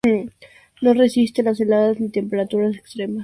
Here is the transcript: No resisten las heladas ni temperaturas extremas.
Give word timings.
No 0.81 0.95
resisten 0.95 1.45
las 1.45 1.59
heladas 1.61 1.99
ni 1.99 2.09
temperaturas 2.09 2.75
extremas. 2.75 3.19